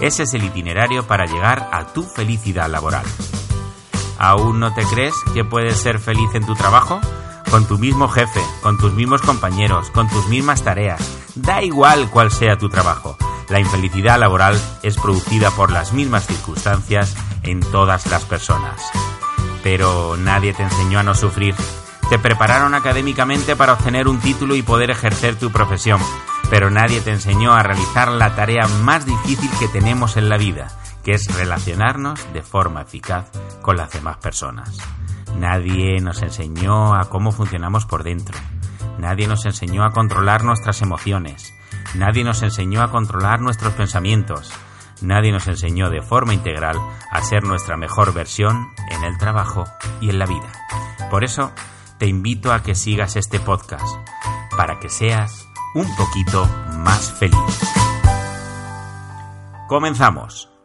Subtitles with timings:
[0.00, 3.04] Ese es el itinerario para llegar a tu felicidad laboral.
[4.20, 7.00] ¿Aún no te crees que puedes ser feliz en tu trabajo?
[7.50, 11.00] con tu mismo jefe, con tus mismos compañeros, con tus mismas tareas.
[11.38, 13.16] Da igual cuál sea tu trabajo.
[13.48, 18.82] La infelicidad laboral es producida por las mismas circunstancias en todas las personas.
[19.62, 21.54] Pero nadie te enseñó a no sufrir.
[22.10, 26.00] Te prepararon académicamente para obtener un título y poder ejercer tu profesión.
[26.50, 30.68] Pero nadie te enseñó a realizar la tarea más difícil que tenemos en la vida,
[31.08, 33.30] que es relacionarnos de forma eficaz
[33.62, 34.76] con las demás personas.
[35.38, 38.36] Nadie nos enseñó a cómo funcionamos por dentro.
[38.98, 41.54] Nadie nos enseñó a controlar nuestras emociones.
[41.94, 44.52] Nadie nos enseñó a controlar nuestros pensamientos.
[45.00, 46.76] Nadie nos enseñó de forma integral
[47.10, 49.64] a ser nuestra mejor versión en el trabajo
[50.02, 50.52] y en la vida.
[51.10, 51.52] Por eso,
[51.96, 53.96] te invito a que sigas este podcast,
[54.58, 56.46] para que seas un poquito
[56.84, 57.62] más feliz.
[59.68, 60.57] Comenzamos.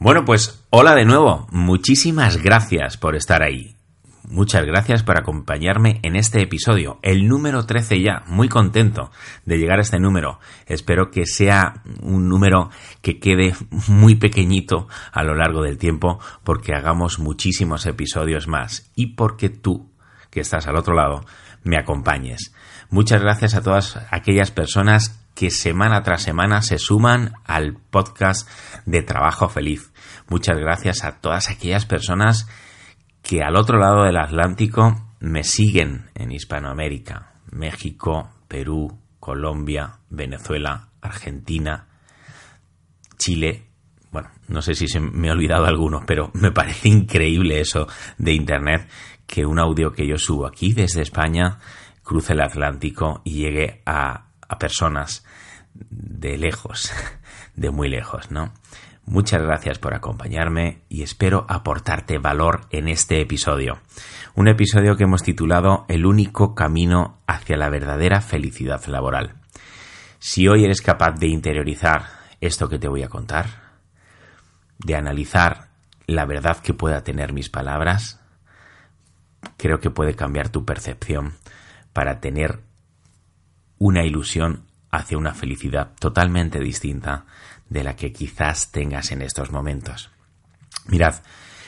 [0.00, 1.48] Bueno, pues hola de nuevo.
[1.50, 3.74] Muchísimas gracias por estar ahí.
[4.22, 9.10] Muchas gracias por acompañarme en este episodio, el número 13 ya, muy contento
[9.44, 10.38] de llegar a este número.
[10.66, 12.70] Espero que sea un número
[13.02, 13.56] que quede
[13.88, 19.90] muy pequeñito a lo largo del tiempo porque hagamos muchísimos episodios más y porque tú,
[20.30, 21.24] que estás al otro lado,
[21.64, 22.54] me acompañes.
[22.88, 28.50] Muchas gracias a todas aquellas personas que semana tras semana se suman al podcast
[28.86, 29.92] de Trabajo Feliz.
[30.28, 32.48] Muchas gracias a todas aquellas personas
[33.22, 41.86] que al otro lado del Atlántico me siguen en Hispanoamérica, México, Perú, Colombia, Venezuela, Argentina,
[43.16, 43.68] Chile.
[44.10, 48.32] Bueno, no sé si se me ha olvidado algunos, pero me parece increíble eso de
[48.32, 48.88] Internet,
[49.24, 51.60] que un audio que yo subo aquí desde España
[52.02, 55.24] cruce el Atlántico y llegue a a personas
[55.90, 56.92] de lejos,
[57.56, 58.52] de muy lejos, ¿no?
[59.04, 63.78] Muchas gracias por acompañarme y espero aportarte valor en este episodio.
[64.34, 69.36] Un episodio que hemos titulado El único camino hacia la verdadera felicidad laboral.
[70.18, 72.06] Si hoy eres capaz de interiorizar
[72.42, 73.46] esto que te voy a contar,
[74.78, 75.68] de analizar
[76.06, 78.20] la verdad que pueda tener mis palabras,
[79.56, 81.32] creo que puede cambiar tu percepción
[81.94, 82.60] para tener
[83.78, 87.26] una ilusión hacia una felicidad totalmente distinta
[87.68, 90.10] de la que quizás tengas en estos momentos.
[90.86, 91.16] Mirad,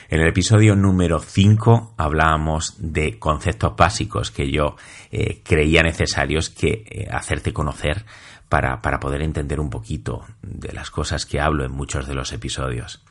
[0.09, 4.75] en el episodio número 5 hablábamos de conceptos básicos que yo
[5.11, 8.05] eh, creía necesarios que eh, hacerte conocer
[8.49, 12.33] para, para poder entender un poquito de las cosas que hablo en muchos de los
[12.33, 13.01] episodios.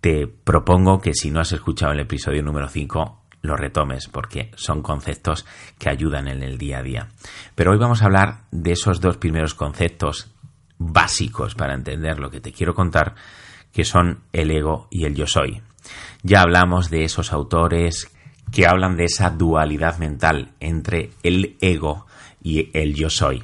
[0.00, 4.82] Te propongo que si no has escuchado el episodio número 5, lo retomes porque son
[4.82, 5.46] conceptos
[5.78, 7.08] que ayudan en el día a día.
[7.54, 10.32] Pero hoy vamos a hablar de esos dos primeros conceptos
[10.78, 13.14] básicos para entender lo que te quiero contar,
[13.72, 15.62] que son el ego y el yo soy.
[16.22, 18.10] Ya hablamos de esos autores
[18.52, 22.06] que hablan de esa dualidad mental entre el ego
[22.42, 23.42] y el yo soy.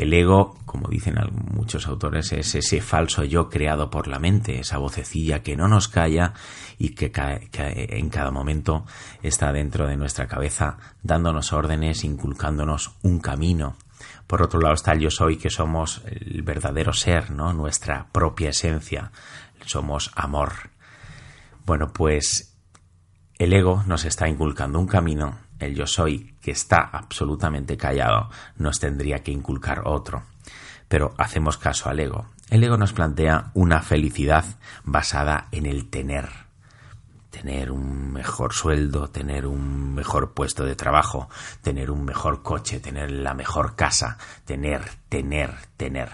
[0.00, 1.16] El ego, como dicen
[1.52, 5.88] muchos autores, es ese falso yo creado por la mente, esa vocecilla que no nos
[5.88, 6.32] calla
[6.78, 7.12] y que,
[7.52, 8.86] en cada momento
[9.22, 13.76] está dentro de nuestra cabeza dándonos órdenes, inculcándonos un camino.
[14.26, 17.52] Por otro lado está el yo soy, que somos el verdadero ser, ¿no?
[17.52, 19.12] Nuestra propia esencia.
[19.66, 20.70] Somos amor.
[21.66, 22.56] Bueno, pues
[23.38, 28.80] el ego nos está inculcando un camino el yo soy, que está absolutamente callado, nos
[28.80, 30.24] tendría que inculcar otro.
[30.88, 32.26] Pero hacemos caso al ego.
[32.50, 34.44] El ego nos plantea una felicidad
[34.82, 36.28] basada en el tener.
[37.30, 41.28] Tener un mejor sueldo, tener un mejor puesto de trabajo,
[41.62, 46.10] tener un mejor coche, tener la mejor casa, tener, tener, tener.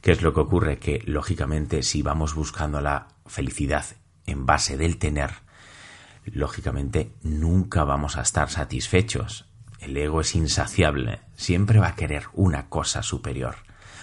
[0.00, 0.78] ¿Qué es lo que ocurre?
[0.78, 3.84] Que lógicamente si vamos buscando la felicidad
[4.26, 5.43] en base del tener,
[6.24, 9.46] lógicamente nunca vamos a estar satisfechos.
[9.80, 13.56] El ego es insaciable, siempre va a querer una cosa superior.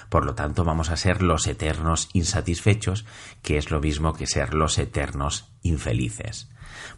[0.10, 3.06] Por lo tanto, vamos a ser los eternos insatisfechos,
[3.42, 6.50] que es lo mismo que ser los eternos infelices.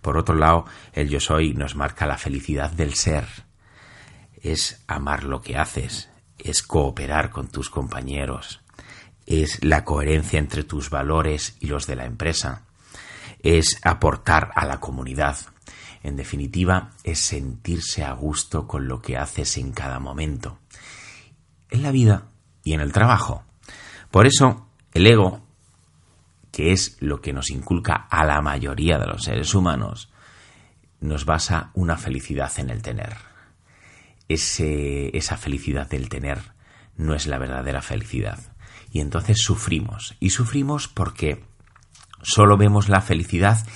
[0.02, 3.28] Por otro lado, el yo soy nos marca la felicidad del ser.
[4.42, 6.10] Es amar lo que haces,
[6.40, 8.62] es cooperar con tus compañeros,
[9.26, 12.64] es la coherencia entre tus valores y los de la empresa,
[13.44, 15.38] es aportar a la comunidad.
[16.02, 20.58] En definitiva, es sentirse a gusto con lo que haces en cada momento,
[21.70, 22.30] en la vida
[22.64, 23.44] y en el trabajo.
[24.10, 25.42] Por eso, el ego,
[26.52, 30.10] que es lo que nos inculca a la mayoría de los seres humanos,
[31.00, 33.18] nos basa una felicidad en el tener.
[34.28, 36.40] esa felicidad del tener
[36.96, 38.40] no es la verdadera felicidad.
[38.92, 40.16] Y entonces sufrimos.
[40.20, 41.44] Y sufrimos porque
[42.24, 43.68] Solo vemos la felicidad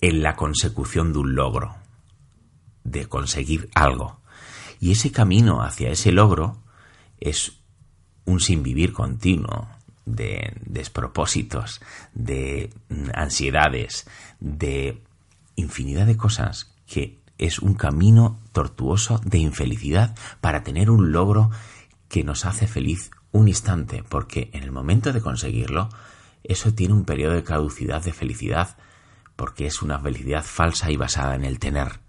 [0.00, 1.74] en la consecución de un logro,
[2.84, 4.20] de conseguir algo.
[4.80, 6.62] Y ese camino hacia ese logro
[7.18, 7.58] es
[8.24, 9.68] un sinvivir continuo
[10.06, 11.80] de despropósitos,
[12.14, 12.70] de
[13.14, 14.06] ansiedades,
[14.38, 15.02] de
[15.56, 21.50] infinidad de cosas que es un camino tortuoso de infelicidad para tener un logro
[22.08, 25.88] que nos hace feliz un instante, porque en el momento de conseguirlo
[26.44, 28.76] eso tiene un periodo de caducidad de felicidad,
[29.36, 32.00] porque es una felicidad falsa y basada en el tener.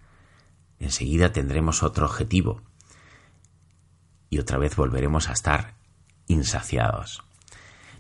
[0.79, 2.61] Enseguida tendremos otro objetivo
[4.29, 5.75] y otra vez volveremos a estar
[6.27, 7.23] insaciados.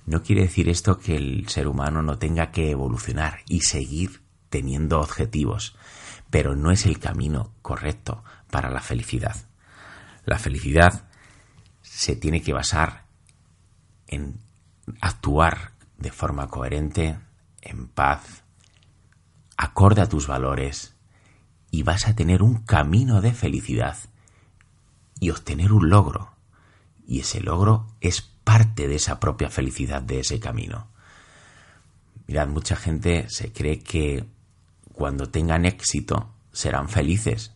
[0.05, 4.99] No quiere decir esto que el ser humano no tenga que evolucionar y seguir teniendo
[4.99, 5.75] objetivos,
[6.29, 9.35] pero no es el camino correcto para la felicidad.
[10.25, 11.07] La felicidad
[11.81, 13.05] se tiene que basar
[14.07, 14.39] en
[15.01, 17.19] actuar de forma coherente,
[17.61, 18.43] en paz,
[19.57, 20.95] acorde a tus valores,
[21.71, 23.97] y vas a tener un camino de felicidad
[25.19, 26.31] y obtener un logro.
[27.05, 30.87] Y ese logro es parte de esa propia felicidad de ese camino.
[32.27, 34.25] Mirad, mucha gente se cree que
[34.93, 37.53] cuando tengan éxito serán felices,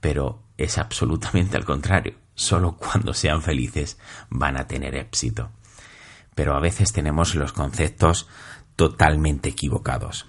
[0.00, 2.14] pero es absolutamente al contrario.
[2.34, 3.98] Solo cuando sean felices
[4.30, 5.50] van a tener éxito
[6.36, 8.28] pero a veces tenemos los conceptos
[8.76, 10.26] totalmente equivocados.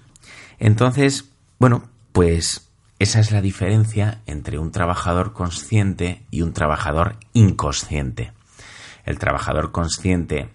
[0.58, 8.32] Entonces, bueno, pues esa es la diferencia entre un trabajador consciente y un trabajador inconsciente.
[9.04, 10.48] El trabajador consciente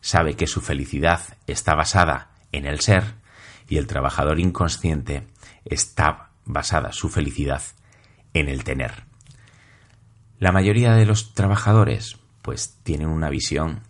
[0.00, 3.14] sabe que su felicidad está basada en el ser
[3.68, 5.28] y el trabajador inconsciente
[5.64, 7.62] está basada su felicidad
[8.34, 9.04] en el tener.
[10.40, 13.82] La mayoría de los trabajadores pues tienen una visión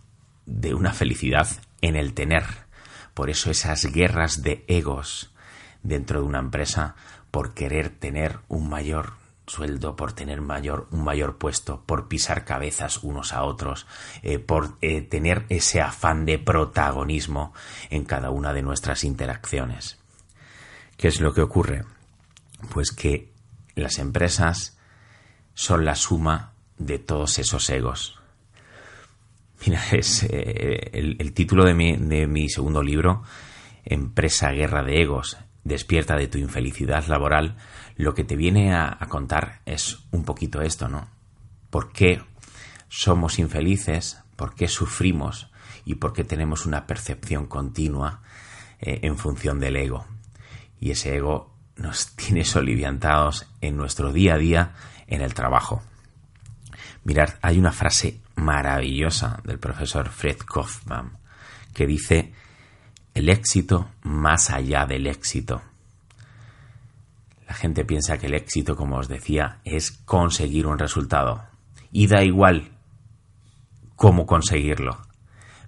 [0.47, 1.49] de una felicidad
[1.83, 2.45] en el tener.
[3.15, 5.35] Por eso esas guerras de egos
[5.83, 6.97] dentro de una empresa
[7.31, 9.15] por querer tener un mayor
[9.47, 13.87] sueldo, por tener mayor, un mayor puesto, por pisar cabezas unos a otros,
[14.23, 17.53] eh, por eh, tener ese afán de protagonismo
[17.91, 19.99] en cada una de nuestras interacciones.
[20.97, 21.85] ¿Qué es lo que ocurre?
[22.73, 23.33] Pues que
[23.75, 24.77] las empresas
[25.55, 28.19] son la suma de todos esos egos.
[29.65, 33.23] Mira, es eh, el, título de mi, de mi segundo libro,
[33.85, 37.57] Empresa Guerra de Egos, despierta de tu infelicidad laboral,
[37.97, 41.09] lo que te viene a, contar es un poquito esto, ¿no?
[41.71, 42.23] ¿Por qué
[42.89, 44.19] somos infelices?
[44.37, 45.51] ¿Por qué sufrimos?
[45.85, 48.23] ¿Y por qué tenemos una percepción continua
[48.81, 50.07] eh, en función del ego?
[50.79, 54.75] Y ese ego nos tiene soliviantados en nuestro día a día
[55.07, 55.83] en el trabajo.
[57.05, 61.19] Mirad, hay una frase maravillosa del profesor Fred Kaufman
[61.77, 62.33] que dice
[63.15, 65.63] el éxito más allá del éxito.
[67.47, 71.45] La gente piensa que el éxito, como os decía, es conseguir un resultado.
[71.93, 72.73] Y da igual
[73.95, 75.03] cómo conseguirlo.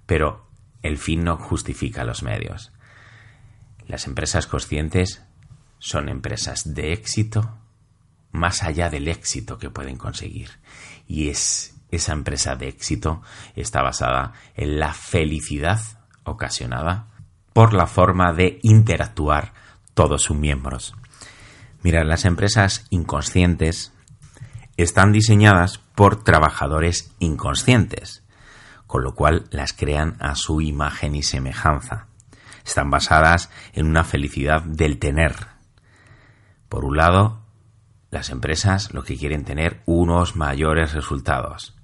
[0.07, 0.47] Pero
[0.83, 2.73] el fin no justifica los medios.
[3.87, 5.23] Las empresas conscientes
[5.79, 7.59] son empresas de éxito
[8.33, 10.51] más allá del éxito que pueden conseguir.
[11.07, 13.23] Y es esa empresa de éxito
[13.57, 15.81] está basada en la felicidad
[16.25, 17.09] ocasionada
[17.53, 19.53] por la forma de interactuar
[19.95, 20.95] todos sus miembros.
[21.83, 23.93] Mira, las empresas inconscientes
[24.77, 28.25] están diseñadas por trabajadores inconscientes,
[28.87, 32.07] con lo cual las crean a su imagen y semejanza.
[32.65, 35.35] Están basadas en una felicidad del tener.
[36.69, 37.41] Por un lado,
[38.11, 41.78] las empresas lo que quieren tener unos mayores resultados.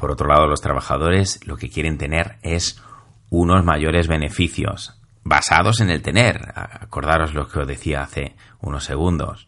[0.00, 2.82] Por otro lado, los trabajadores lo que quieren tener es
[3.28, 6.54] unos mayores beneficios, basados en el tener.
[6.54, 9.46] Acordaros lo que os decía hace unos segundos.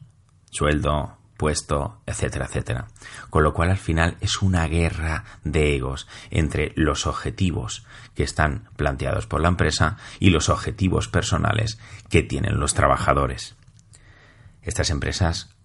[0.51, 2.89] Sueldo, puesto, etcétera, etcétera.
[3.31, 8.69] Con lo cual al final es una guerra de egos entre los objetivos que están
[8.77, 11.79] planteados por la empresa y los objetivos personales
[12.11, 13.57] que tienen los trabajadores.
[14.61, 15.57] Estas empresas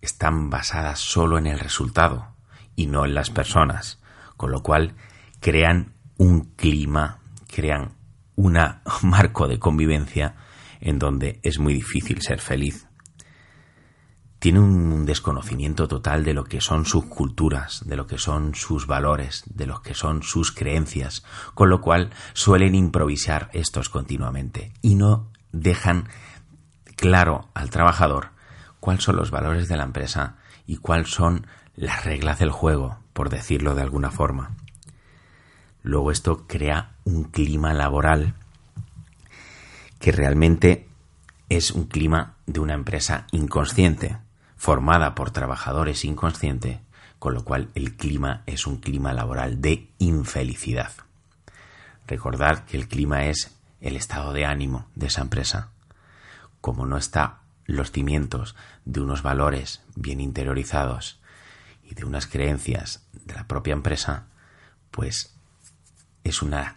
[0.00, 2.34] están basadas solo en el resultado
[2.74, 3.99] y no en las personas,
[4.40, 4.94] con lo cual
[5.38, 7.18] crean un clima,
[7.54, 7.92] crean
[8.36, 8.56] un
[9.02, 10.34] marco de convivencia
[10.80, 12.86] en donde es muy difícil ser feliz.
[14.38, 18.86] Tiene un desconocimiento total de lo que son sus culturas, de lo que son sus
[18.86, 24.94] valores, de lo que son sus creencias, con lo cual suelen improvisar estos continuamente y
[24.94, 26.08] no dejan
[26.96, 28.30] claro al trabajador
[28.80, 31.46] cuáles son los valores de la empresa y cuáles son
[31.80, 34.54] las reglas del juego, por decirlo de alguna forma.
[35.82, 38.34] Luego esto crea un clima laboral
[39.98, 40.88] que realmente
[41.48, 44.18] es un clima de una empresa inconsciente,
[44.58, 46.80] formada por trabajadores inconscientes,
[47.18, 50.92] con lo cual el clima es un clima laboral de infelicidad.
[52.06, 55.70] Recordad que el clima es el estado de ánimo de esa empresa.
[56.60, 61.19] Como no está los cimientos de unos valores bien interiorizados
[61.90, 64.28] y de unas creencias de la propia empresa,
[64.90, 65.34] pues
[66.24, 66.76] es una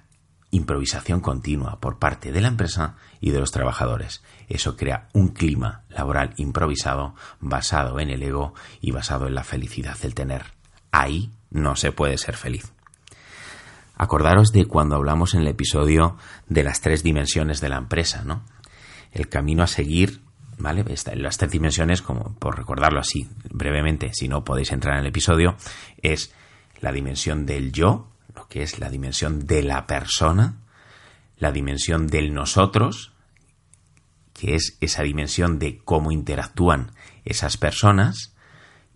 [0.52, 4.24] improvisación continua por parte de la empresa y de los trabajadores.
[4.50, 9.98] Eso crea un clima laboral improvisado basado en el ego y basado en la felicidad
[9.98, 10.54] del tener.
[10.92, 12.72] Ahí no se puede ser feliz.
[13.96, 16.18] Acordaros de cuando hablamos en el episodio
[16.48, 18.44] de las tres dimensiones de la empresa, ¿no?
[19.12, 20.23] El camino a seguir,
[20.58, 20.84] ¿vale?
[21.16, 25.56] Las tres dimensiones, como por recordarlo así brevemente, si no podéis entrar en el episodio,
[26.02, 26.34] es
[26.80, 30.58] la dimensión del yo, lo que es la dimensión de la persona,
[31.38, 33.14] la dimensión del nosotros,
[34.34, 36.92] que es esa dimensión de cómo interactúan
[37.26, 38.34] esas personas,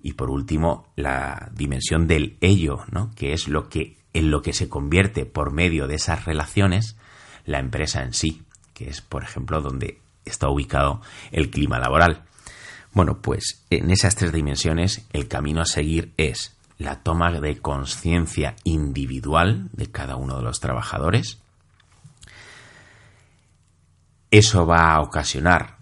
[0.01, 3.11] y por último la dimensión del ello, ¿no?
[3.15, 6.97] que es lo que en lo que se convierte por medio de esas relaciones
[7.45, 12.23] la empresa en sí, que es por ejemplo donde está ubicado el clima laboral.
[12.93, 18.55] Bueno, pues en esas tres dimensiones el camino a seguir es la toma de conciencia
[18.63, 21.39] individual de cada uno de los trabajadores.
[24.29, 25.77] Eso va a ocasionar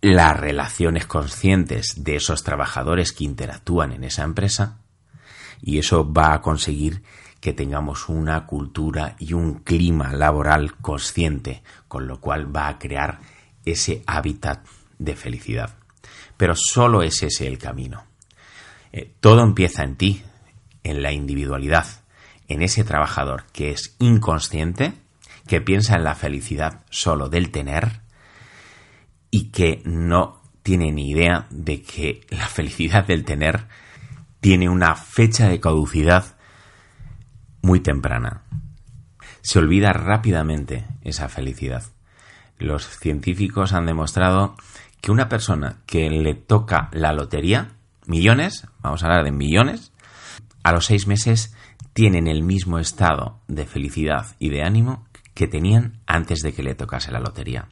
[0.00, 4.78] las relaciones conscientes de esos trabajadores que interactúan en esa empresa
[5.60, 7.02] y eso va a conseguir
[7.40, 13.20] que tengamos una cultura y un clima laboral consciente, con lo cual va a crear
[13.72, 14.66] ese hábitat
[14.98, 15.76] de felicidad.
[16.36, 18.04] Pero solo es ese el camino.
[18.92, 20.22] Eh, todo empieza en ti,
[20.84, 21.86] en la individualidad,
[22.48, 24.94] en ese trabajador que es inconsciente,
[25.46, 28.00] que piensa en la felicidad solo del tener
[29.30, 33.66] y que no tiene ni idea de que la felicidad del tener
[34.40, 36.36] tiene una fecha de caducidad
[37.62, 38.42] muy temprana.
[39.40, 41.82] Se olvida rápidamente esa felicidad.
[42.58, 44.56] Los científicos han demostrado
[45.00, 49.92] que una persona que le toca la lotería millones, vamos a hablar de millones,
[50.62, 51.54] a los seis meses
[51.92, 56.74] tienen el mismo estado de felicidad y de ánimo que tenían antes de que le
[56.74, 57.68] tocase la lotería.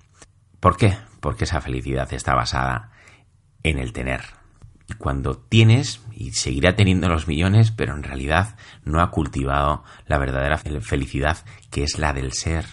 [0.60, 0.96] ¿Por qué?
[1.20, 2.92] Porque esa felicidad está basada
[3.62, 4.22] en el tener.
[4.88, 10.18] Y cuando tienes, y seguirá teniendo los millones, pero en realidad no ha cultivado la
[10.18, 11.38] verdadera felicidad
[11.70, 12.66] que es la del ser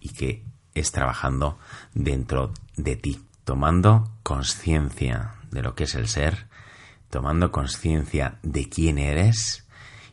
[0.00, 0.47] y que
[0.78, 1.58] es trabajando
[1.94, 6.48] dentro de ti, tomando conciencia de lo que es el ser
[7.10, 9.66] tomando conciencia de quién eres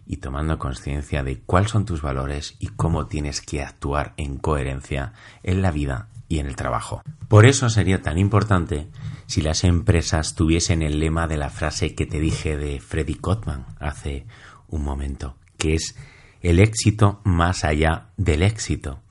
[0.05, 5.13] y tomando conciencia de cuáles son tus valores y cómo tienes que actuar en coherencia
[5.43, 7.01] en la vida y en el trabajo.
[7.27, 8.87] Por eso sería tan importante
[9.25, 13.65] si las empresas tuviesen el lema de la frase que te dije de Freddy Kotman
[13.79, 14.25] hace
[14.67, 15.95] un momento, que es
[16.41, 19.01] el éxito más allá del éxito.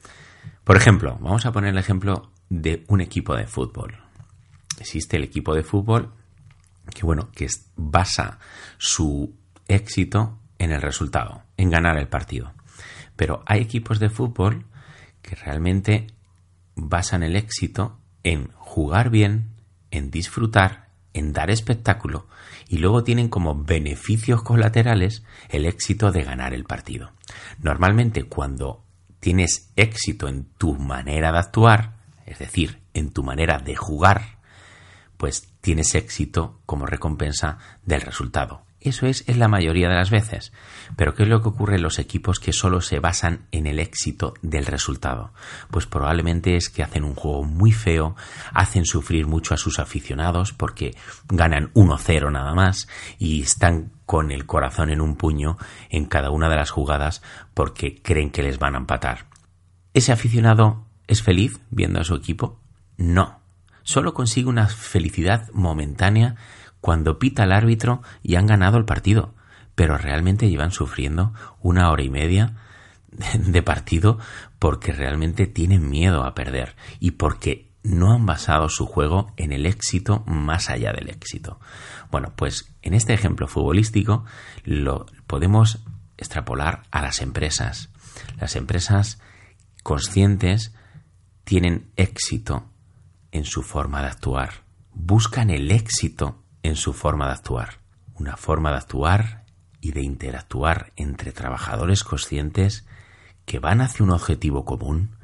[0.64, 3.99] Por ejemplo, vamos a poner el ejemplo de un equipo de fútbol.
[4.80, 6.12] Existe el equipo de fútbol
[6.92, 8.38] que bueno, que basa
[8.78, 9.35] su
[9.68, 12.52] éxito en el resultado, en ganar el partido.
[13.16, 14.66] Pero hay equipos de fútbol
[15.23, 16.09] que realmente
[16.75, 19.50] basan el éxito en jugar bien,
[19.90, 22.26] en disfrutar, en dar espectáculo
[22.68, 27.12] y luego tienen como beneficios colaterales el éxito de ganar el partido.
[27.61, 28.83] Normalmente cuando
[29.24, 31.94] tienes éxito en tu manera de actuar,
[32.26, 34.36] es decir, en tu manera de jugar,
[35.16, 38.66] pues tienes éxito como recompensa del resultado.
[38.84, 40.52] Eso es en la mayoría de las veces.
[40.94, 43.78] Pero ¿qué es lo que ocurre en los equipos que solo se basan en el
[43.78, 45.32] éxito del resultado?
[45.70, 48.14] Pues probablemente es que hacen un juego muy feo,
[48.52, 50.94] hacen sufrir mucho a sus aficionados porque
[51.28, 52.86] ganan 1-0 nada más
[53.18, 55.56] y están con el corazón en un puño
[55.88, 57.22] en cada una de las jugadas
[57.54, 59.28] porque creen que les van a empatar.
[59.94, 62.60] ¿Ese aficionado es feliz viendo a su equipo?
[62.98, 63.40] No.
[63.82, 66.36] Solo consigue una felicidad momentánea
[66.84, 69.32] cuando pita el árbitro y han ganado el partido,
[69.74, 72.56] pero realmente llevan sufriendo una hora y media
[73.38, 74.18] de partido
[74.58, 79.64] porque realmente tienen miedo a perder y porque no han basado su juego en el
[79.64, 81.58] éxito más allá del éxito.
[82.10, 84.26] Bueno, pues en este ejemplo futbolístico
[84.64, 85.78] lo podemos
[86.18, 87.88] extrapolar a las empresas.
[88.38, 89.22] Las empresas
[89.82, 90.74] conscientes
[91.44, 92.66] tienen éxito
[93.32, 94.64] en su forma de actuar.
[94.92, 97.78] Buscan el éxito en su forma de actuar.
[98.14, 99.44] Una forma de actuar
[99.80, 102.87] y de interactuar entre trabajadores conscientes
[103.44, 105.16] que van hacia un objetivo común,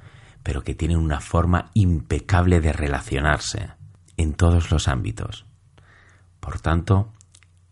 [0.42, 3.70] pero que tienen una forma impecable de relacionarse
[4.16, 5.46] en todos los ámbitos.
[6.40, 7.12] Por tanto,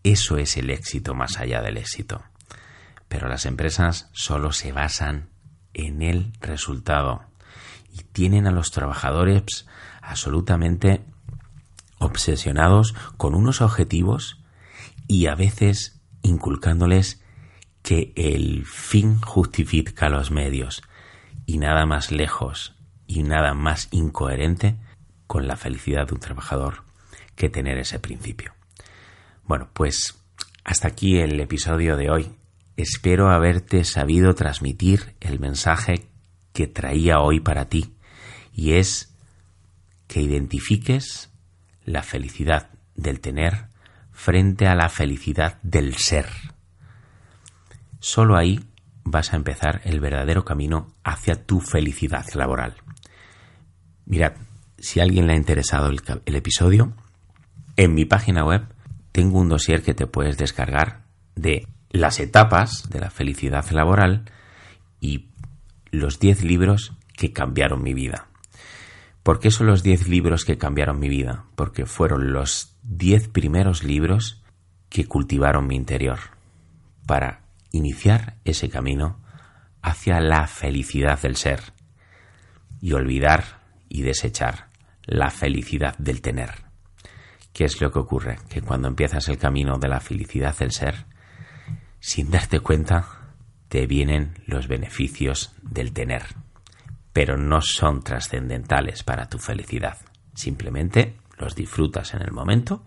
[0.03, 2.23] eso es el éxito más allá del éxito.
[3.07, 5.29] Pero las empresas solo se basan
[5.73, 7.23] en el resultado
[7.91, 9.67] y tienen a los trabajadores
[10.01, 11.03] absolutamente
[11.99, 14.41] obsesionados con unos objetivos
[15.07, 17.21] y a veces inculcándoles
[17.81, 20.81] que el fin justifica los medios
[21.45, 22.75] y nada más lejos
[23.07, 24.77] y nada más incoherente
[25.27, 26.83] con la felicidad de un trabajador
[27.35, 28.53] que tener ese principio.
[29.45, 30.19] Bueno, pues
[30.63, 32.31] hasta aquí el episodio de hoy.
[32.77, 36.07] Espero haberte sabido transmitir el mensaje
[36.53, 37.95] que traía hoy para ti
[38.53, 39.15] y es
[40.07, 41.28] que identifiques
[41.89, 43.67] la felicidad del tener
[44.11, 46.27] frente a la felicidad del ser.
[47.99, 48.59] Solo ahí
[49.03, 52.75] vas a empezar el verdadero camino hacia tu felicidad laboral.
[54.05, 54.33] Mirad,
[54.77, 56.93] si a alguien le ha interesado el, el episodio,
[57.75, 58.67] en mi página web
[59.11, 61.01] tengo un dossier que te puedes descargar
[61.35, 64.25] de las etapas de la felicidad laboral
[65.01, 65.29] y
[65.89, 68.28] los 10 libros que cambiaron mi vida.
[69.29, 71.45] ¿Por qué son los diez libros que cambiaron mi vida?
[71.55, 74.41] Porque fueron los diez primeros libros
[74.89, 76.17] que cultivaron mi interior
[77.05, 79.19] para iniciar ese camino
[79.83, 81.61] hacia la felicidad del ser
[82.81, 84.69] y olvidar y desechar
[85.05, 86.63] la felicidad del tener.
[87.53, 88.39] ¿Qué es lo que ocurre?
[88.49, 91.05] Que cuando empiezas el camino de la felicidad del ser,
[91.99, 93.35] sin darte cuenta,
[93.67, 96.23] te vienen los beneficios del tener
[97.13, 99.97] pero no son trascendentales para tu felicidad.
[100.33, 102.83] Simplemente los disfrutas en el momento,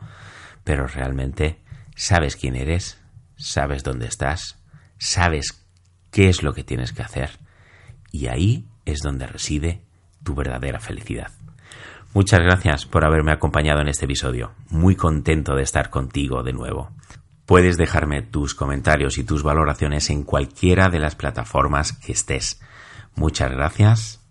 [0.64, 1.60] pero realmente
[1.96, 2.98] sabes quién eres,
[3.36, 4.58] sabes dónde estás,
[4.98, 5.66] sabes
[6.10, 7.38] qué es lo que tienes que hacer
[8.12, 9.82] y ahí es donde reside
[10.22, 11.32] tu verdadera felicidad.
[12.14, 14.52] Muchas gracias por haberme acompañado en este episodio.
[14.68, 16.90] Muy contento de estar contigo de nuevo.
[17.46, 22.60] Puedes dejarme tus comentarios y tus valoraciones en cualquiera de las plataformas que estés.
[23.14, 24.22] Muchas gracias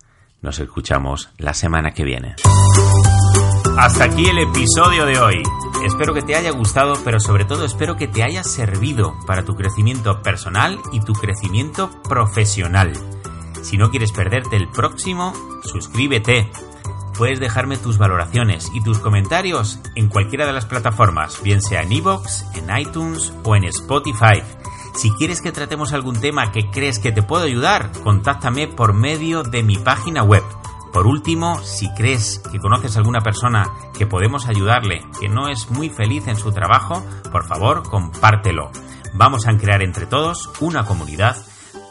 [0.41, 2.35] nos escuchamos la semana que viene.
[3.77, 5.43] Hasta aquí el episodio de hoy.
[5.85, 9.55] Espero que te haya gustado, pero sobre todo espero que te haya servido para tu
[9.55, 12.93] crecimiento personal y tu crecimiento profesional.
[13.61, 16.49] Si no quieres perderte el próximo, suscríbete.
[17.17, 21.91] Puedes dejarme tus valoraciones y tus comentarios en cualquiera de las plataformas, bien sea en
[21.91, 24.41] iVoox, en iTunes o en Spotify.
[24.93, 29.43] Si quieres que tratemos algún tema que crees que te puedo ayudar, contáctame por medio
[29.43, 30.43] de mi página web.
[30.93, 35.71] Por último, si crees que conoces a alguna persona que podemos ayudarle, que no es
[35.71, 38.71] muy feliz en su trabajo, por favor, compártelo.
[39.13, 41.37] Vamos a crear entre todos una comunidad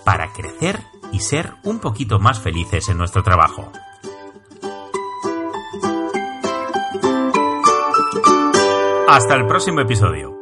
[0.04, 0.80] para crecer
[1.12, 3.72] y ser un poquito más felices en nuestro trabajo.
[9.08, 10.39] Hasta el próximo episodio.